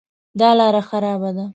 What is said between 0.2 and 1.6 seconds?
دا لاره خرابه ده